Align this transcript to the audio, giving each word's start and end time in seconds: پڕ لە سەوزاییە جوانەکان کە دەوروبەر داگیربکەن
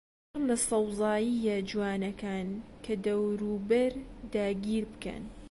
پڕ 0.31 0.41
لە 0.49 0.57
سەوزاییە 0.67 1.55
جوانەکان 1.69 2.47
کە 2.83 2.93
دەوروبەر 3.05 3.93
داگیربکەن 4.33 5.23